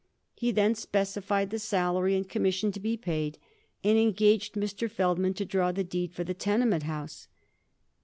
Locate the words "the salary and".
1.51-2.27